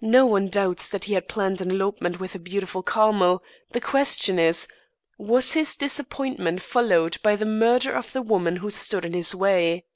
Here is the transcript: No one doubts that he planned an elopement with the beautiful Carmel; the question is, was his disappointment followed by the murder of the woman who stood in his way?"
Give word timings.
No 0.00 0.24
one 0.24 0.50
doubts 0.50 0.88
that 0.90 1.06
he 1.06 1.20
planned 1.20 1.60
an 1.60 1.68
elopement 1.72 2.20
with 2.20 2.34
the 2.34 2.38
beautiful 2.38 2.80
Carmel; 2.80 3.42
the 3.72 3.80
question 3.80 4.38
is, 4.38 4.68
was 5.18 5.54
his 5.54 5.74
disappointment 5.76 6.62
followed 6.62 7.20
by 7.24 7.34
the 7.34 7.44
murder 7.44 7.90
of 7.92 8.12
the 8.12 8.22
woman 8.22 8.58
who 8.58 8.70
stood 8.70 9.04
in 9.04 9.14
his 9.14 9.34
way?" 9.34 9.86